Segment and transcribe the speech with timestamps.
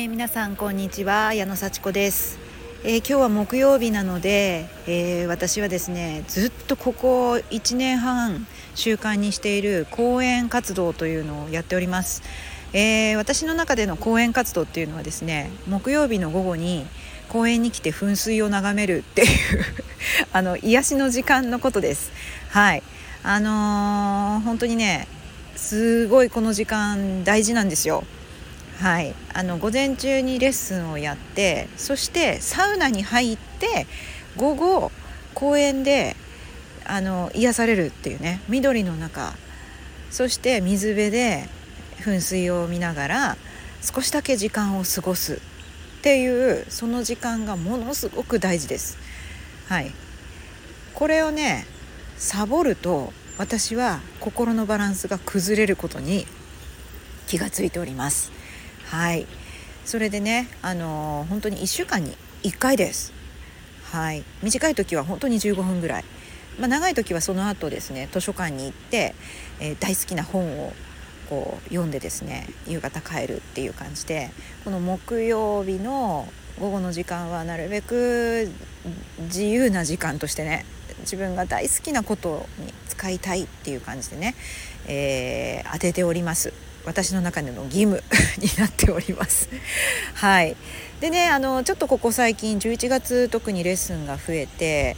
[0.00, 2.38] えー、皆さんこんにちは矢野幸子です、
[2.84, 12.22] えー、今日は木曜日なので、えー、私はですねずっとここ1年半習慣にしている講演活動というのをやっております、
[12.72, 16.86] え私の中での講演活動っていうのはですね木曜日の午後に
[17.28, 19.28] 公園に来て噴水を眺めるっていう
[20.32, 22.10] あの癒しの時間のことです。
[22.48, 22.82] はい。
[23.22, 25.06] あの本当にね
[25.56, 28.02] すごいこの時間大事なんですよ。
[28.80, 33.86] はい、あの午前中にレッスンをやってそしてサウナに入って
[34.38, 34.90] 午後
[35.34, 36.16] 公園で
[36.86, 39.34] あの癒されるっていうね緑の中
[40.10, 41.46] そして水辺で
[41.98, 43.36] 噴水を見ながら
[43.82, 45.38] 少しだけ時間を過ごすっ
[46.02, 48.96] ていうその時間がものすごく大事です。
[49.68, 49.92] はい、
[50.94, 51.66] これをね
[52.16, 56.26] サボると私は心のバランスが崩れることに
[57.26, 58.39] 気がついております。
[58.90, 59.26] はい。
[59.84, 63.12] それでねあのー、本当に1週間に1回です。
[63.84, 64.24] はい。
[64.42, 66.04] 短い時は本当に15分ぐらい、
[66.58, 69.14] まあ、長い時はその後ですね図書館に行って、
[69.60, 70.72] えー、大好きな本を
[71.28, 74.30] こう読んでですね夕方帰るっていう感じで
[74.64, 76.26] この木曜日の
[76.58, 78.50] 午後の時間はなるべく
[79.20, 80.66] 自由な時間としてね
[81.00, 84.34] 自分が大好きなことに使いたいっていう感じでね、
[84.86, 86.52] えー、当てております。
[86.84, 88.02] 私の中での義務
[88.38, 89.48] になっております。
[90.14, 90.56] はい
[91.00, 94.96] でねあのちょっとここ最近11月特にレッスンが増えて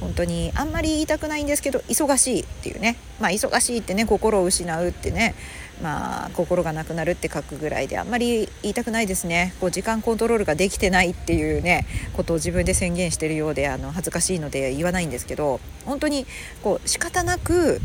[0.00, 5.34] 本当にあんまり言いたくないんですけど忙しいっていうねまあ忙しいってね心を失うってね
[5.82, 16.26] まあ心がなくなるって書くぐらいであんまり言いたくないですねこう時間コントロールができてないっていうねことを自分で宣言してるようであの恥ずかしいので言わないんですけど本当に
[16.62, 17.80] こう仕方なく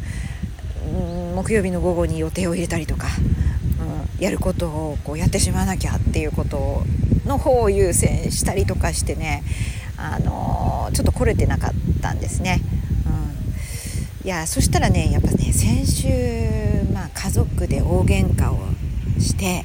[0.86, 3.08] うん木曜日の午後に予定を入れたりとか、
[4.18, 6.84] うん、やることをこうやってしまわなきゃっていうこと
[7.26, 9.44] の方を優先したりとかしてね、
[9.98, 11.72] あのー、ちょっと来れてなかっ
[12.02, 12.62] たんですね。
[14.22, 16.79] うん、いやそしたらねやっぱね先週、
[17.30, 18.58] 家族で大喧嘩を
[19.20, 19.64] して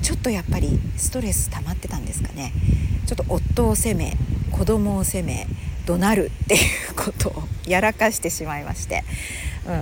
[0.00, 2.50] ちょっとやっぱりストレス溜まってたんですかね。
[3.06, 4.16] ちょっと夫を責め
[4.50, 5.46] 子供を責め
[5.84, 9.04] 怒鳴るっていうことを やらかしてしまいまして、
[9.66, 9.72] う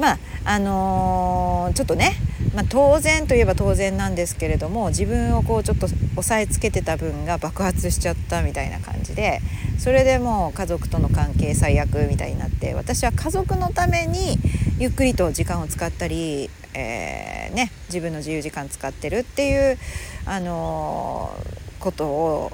[0.00, 2.16] ん、まああのー、ちょっとね、
[2.56, 5.86] まあ、当然といえば当然なんですけれども自分をこうちょっと
[6.16, 9.40] 押さえつけてた分が爆発しちゃったみたいな感じで
[9.78, 14.38] それでもう家族との関係最悪みたいになって私は家族のために
[14.76, 19.78] ゆっくりと時間を使ったり、えー、ね、自分の自由時間使ってるっていう、
[20.26, 22.52] あのー、ことを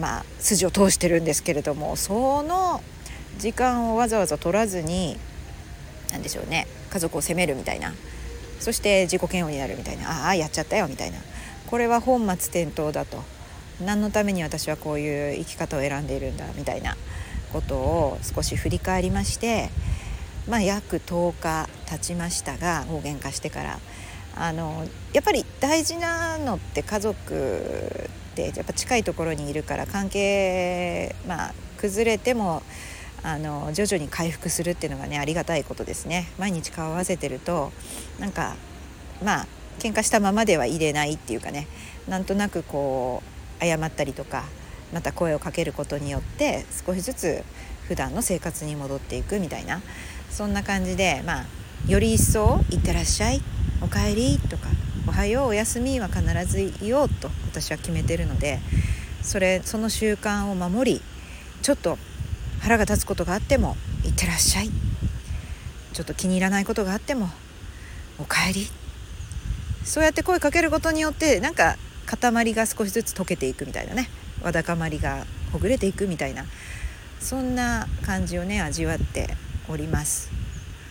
[0.00, 2.82] まあ筋を通してるんですけれどもその
[3.38, 5.16] 時間をわざわざ取らずに
[6.10, 7.92] 何でしょうね家族を責めるみたいな
[8.58, 11.18] そして自己嫌悪になるみたいなああやっちゃったよみたいな。
[11.66, 13.22] これは本末転倒だと。
[13.84, 16.96] 何のために私はこういう生き方を選んでいるんだみたいな
[17.52, 19.70] ことを少し振り返りまして
[20.48, 23.78] まあ約10日経ちましたが大喧嘩してから。
[24.36, 27.14] あのやっぱり大事なのって家族
[28.32, 32.62] ってやっぱ近いところにいるから関係まあ崩れても
[33.22, 36.26] あの徐々に回復するっていうのがねありがたいことですね。
[36.38, 37.72] 毎日顔合わせてると
[38.18, 38.56] なんか
[39.24, 39.46] まあ
[39.78, 41.68] 喧嘩したままではいれないっていうかね
[42.08, 43.22] なんとなくこ
[43.60, 44.44] う謝ったりとか
[44.92, 47.44] また声をかけることによって少しずつ
[47.86, 49.80] 普段の生活に戻っていくみたいな。
[50.34, 51.44] そんな感じでまあ
[51.86, 53.40] より一層「いってらっしゃい」
[53.80, 54.66] 「おかえり」とか
[55.06, 58.58] 「おはよう」「おやすみ」は必ず言おうと私は決めてるので
[59.22, 61.02] それその習慣を守り
[61.62, 61.98] ちょっと
[62.58, 64.70] 腹が立つことがあっても「いってらっしゃい」
[65.94, 67.30] ちょっと気に入らないことがあっても
[68.18, 68.68] 「おかえり」
[69.86, 74.10] そうやって声かけることによってなんか塊が少しずつ溶けていくみたいなね
[74.42, 76.44] わだかまりがほぐれていくみたいな
[77.20, 79.36] そんな感じをね味わって
[79.68, 80.30] おります。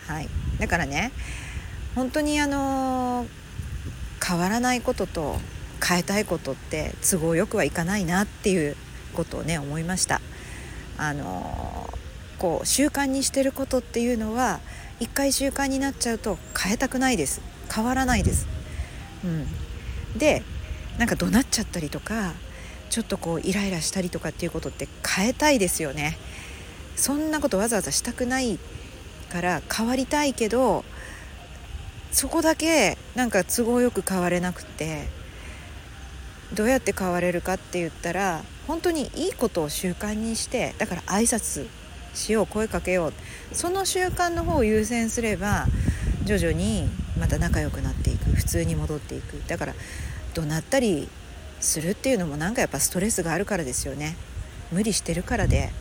[0.06, 1.12] はい、だからね
[1.94, 3.26] 本当にあの
[4.26, 5.38] 変わらないことと
[5.86, 8.76] 変えたいことって都合よくはいかないなっていう
[9.14, 10.20] ことをね思いました。
[10.96, 11.90] あの
[12.38, 14.60] こう習慣にしてることっていうのは
[15.00, 17.40] 一回習慣になっちゃうと変えたくないです
[17.72, 18.46] 変わらないです。
[19.24, 20.42] うん、で
[20.98, 22.32] なんか怒鳴っちゃったりとか
[22.90, 26.16] ちょっとこうイライラしたりとかっていうことって変えたいですよね。
[26.96, 28.58] そんなことわざわざしたくない
[29.30, 30.84] から変わりたいけど
[32.12, 35.08] そこだけなんか都合よく変われなくて
[36.54, 41.66] どうやって変われるかって言ったら本当にいいことを習慣にしてだから挨拶
[42.14, 43.12] しよう声かけよう。
[43.52, 45.66] その習慣の方を優先すれば
[46.24, 46.88] 徐々に
[47.18, 48.30] また仲良くなっていく。
[48.30, 49.42] 普通に戻っていく。
[49.48, 49.74] だから
[50.32, 51.08] 怒鳴ったり
[51.60, 54.16] するっていうのもなんかやっぱストレスがあるからですよね。
[54.72, 55.72] 無理してるからで。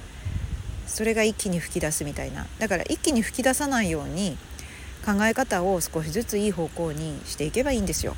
[0.94, 2.46] それが一気に吹き出すみたいな。
[2.60, 4.38] だから一気に吹き出さないように
[5.04, 8.16] 考え方を少しずついい方向にしていけばいいんですよ。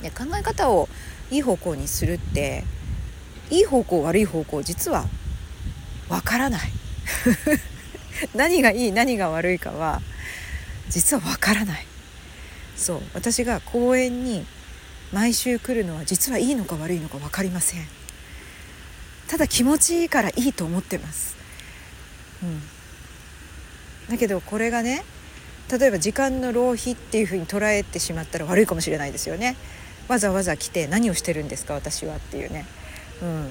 [0.00, 0.88] で考え方を
[1.32, 2.62] いい方向にするって
[3.50, 5.06] いい方向悪い方向実は
[6.08, 6.60] わからない。
[8.32, 10.02] 何がいい何が悪いかは
[10.88, 11.86] 実はわからない。
[12.76, 13.02] そう。
[13.12, 14.46] 私が公園に
[15.12, 17.88] 毎週来るのは実はいいのか悪いのか分かりません。
[19.26, 21.41] ただ気持ちいいからいいと思ってます。
[22.46, 22.62] ん。
[24.10, 25.04] だけどこれがね
[25.70, 29.56] 例えば時間の浪費っていうふうに捉えてしまったら悪いかもしれないですよね。
[30.08, 32.66] わざわざ来て何をしてるんですか私はっていうね。
[33.22, 33.50] うん。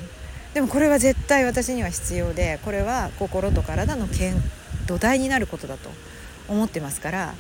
[0.54, 4.36] でもこれは絶対私には必要でこれは心と体の健
[4.86, 5.90] 土台になることだと
[6.50, 7.34] 思ってますから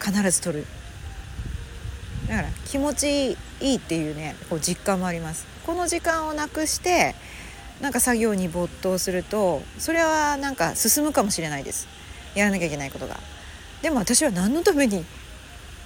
[0.00, 0.66] 必ず取る。
[2.28, 5.46] だから気持ちいいっていうねこう実感もあります。
[5.66, 7.14] この時間をなくして
[7.80, 11.86] なんか作業に没頭するとそれはなんか進むかもしれないです。
[12.34, 13.18] やらなきゃいけないことが。
[13.82, 15.04] でも私は何のために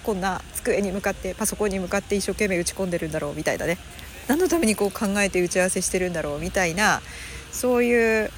[0.02, 3.78] こんな机に向かってパソコンに向かって一生懸命打ち込んでるんだろうみたいなね。
[4.28, 7.02] 何のためにこう考えて打ち合わせしてるんだろうみたいな
[7.50, 8.30] そういう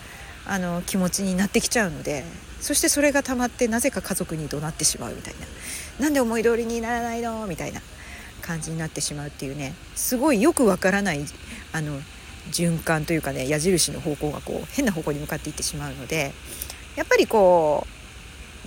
[0.46, 2.24] あの気持ちになってきちゃうので
[2.60, 5.34] そしてそれがたまってなぜか家族に怒鳴ってしまうみたい
[5.98, 6.04] な。
[6.04, 7.80] なんで思い通りにならないのみたいな
[8.42, 9.74] 感じになってしまうっていうね。
[9.94, 11.24] すごいよくわからない
[11.72, 12.00] あの
[12.50, 16.32] 循環というかね矢印の方向がこう変な方向に向かっていってしまうので
[16.96, 17.86] やっぱりこ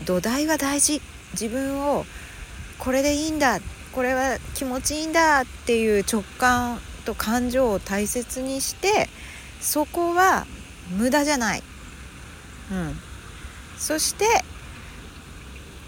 [0.01, 1.01] う土台は大事。
[1.33, 2.05] 自分を
[2.79, 3.59] これでいいんだ
[3.91, 9.09] これは気持ちいいんだっていう直感と感情を大切にして
[9.59, 10.45] そこは
[10.95, 11.63] 無駄じゃない、
[12.71, 12.95] うん、
[13.77, 14.25] そして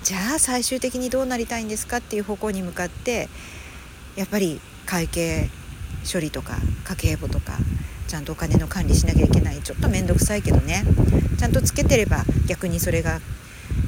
[0.03, 3.29] じゃあ最終的にどうなりたいんですかっていう方向に向かって
[4.15, 5.49] やっぱり会計
[6.11, 7.57] 処理とか家計簿とか
[8.07, 9.61] ちゃんとお金の管理しなきゃいけない。
[9.61, 10.83] ちょっと面倒くさいけどね。
[11.37, 13.21] ちゃんとつけてれば逆にそれが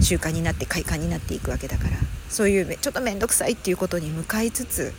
[0.02, 1.98] 習慣になって快感になっていくわけだから。
[2.30, 4.94] そういうちょっと面倒くさいっていうことに向かいつつ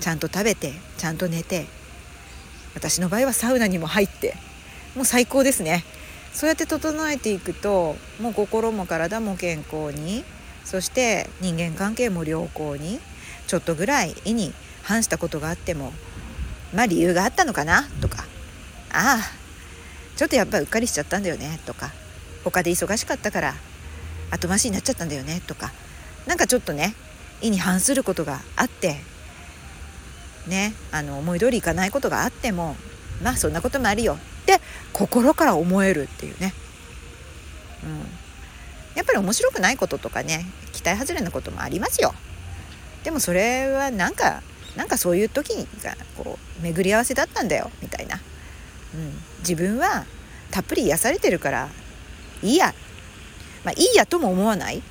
[0.00, 1.66] ちゃんと食べてちゃんと寝て
[2.74, 4.34] 私の場合はサウナにも入って
[4.94, 5.84] もう最高ですね。
[6.32, 10.24] そうやって整えていくともう心も体も健康に
[10.64, 13.00] そして人間関係も良好に
[13.46, 15.92] ちょっとぐらい意に反したことがあっても
[16.74, 17.88] まあ理由があったのかな？
[18.00, 18.24] とか。
[18.92, 19.20] ああ
[20.16, 21.60] ちょっとやっぱうっかりしちゃったんだよね？
[21.66, 21.90] とか。
[22.44, 23.54] 他で忙しかったから
[24.30, 25.42] 後回しになっちゃったんだよね？
[25.46, 25.72] とか。
[26.26, 26.94] なんかちょっとね
[27.40, 28.96] 意に反することがあって
[30.46, 32.76] ねあの思い通りいかないことがあっても
[33.22, 34.14] まあそんなこともあるよ。
[34.14, 34.60] って
[34.92, 36.54] 心から思えるっていうね、
[37.84, 37.98] うん、
[38.96, 42.14] やっぱり面白くないこととかね期待外れなこともありますよ。
[43.04, 44.42] でもそれはなんか
[44.76, 48.18] なんかそういう時がこう巡り合わせだったんだよみたいな、う
[48.98, 50.04] ん、自分は
[50.50, 51.68] たっぷり癒されてるから
[52.42, 52.74] いいや。
[53.64, 54.82] まあいいやとも思わない？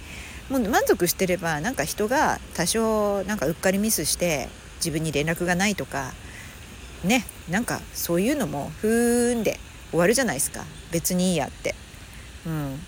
[0.49, 4.47] もう満足してればなんか人が多少なんかうっかりミスして
[4.77, 6.13] 自分に連絡がないとか
[7.03, 7.25] ね。
[7.49, 9.59] なんかそういうのもふーんで
[9.89, 10.65] 終わるじゃないですか。
[10.91, 11.73] 別にいいやって。
[12.45, 12.79] うん。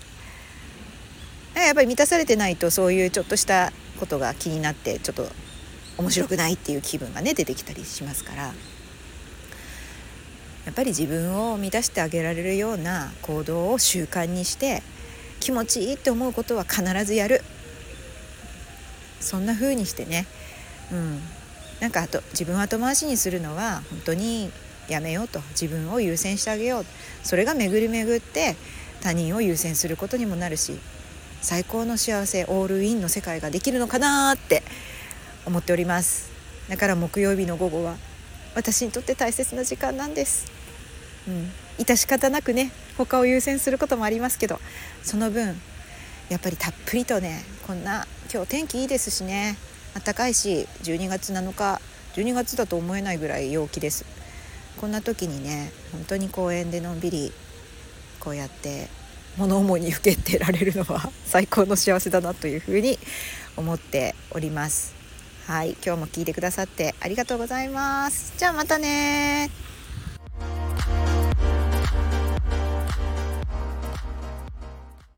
[1.56, 5.26] やっぱり満たされてないとそういうちょっとしたことが気になってちょっと
[5.98, 8.52] 面白くないっていう気分がね出てきたりしますから。
[10.64, 14.84] やっぱり自分を満たしてあげられるような行動を習慣にして
[15.40, 17.42] 気持ちいいって思うことは必ずやる。
[19.18, 20.26] そんな風にしてね。
[20.92, 21.20] うん。
[21.80, 24.52] なんかあと自分を後回しにするのは本当に
[24.88, 25.40] やめようと。
[25.50, 26.86] 自分を優先してあげよう。
[27.24, 28.54] それが巡り巡って
[29.02, 30.78] 他人を優先することにもなるし
[31.42, 34.62] 最高の幸せオールインの世界ができるのかなって
[35.46, 36.30] 思っております。
[36.68, 37.96] だから木曜日の午後は
[38.54, 40.50] 私にとって大切な時間なんです、
[41.26, 44.58] うん、致し方なくね他を優先することもありますけど
[45.02, 45.56] その分
[46.28, 49.56] やっぱりたっぷりとねこんな今日天気いいですしね
[49.94, 51.80] 暖かいし12月7日
[52.14, 54.04] 12月だと思えないぐらい陽気です。
[54.78, 57.32] こんな時にね本当に公園でのんびり
[58.20, 58.88] こうやって
[59.36, 62.98] 物思いにふけてられるのは最高の幸せだなというふうに
[63.56, 65.01] 思っております。
[65.46, 68.32] はい今日も聞いてくださってありがとうございます。
[68.38, 69.50] じゃあまたね